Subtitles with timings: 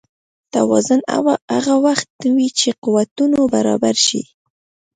[0.53, 0.99] توازن
[1.55, 4.21] هغه وخت وي چې قوتونه برابر شي.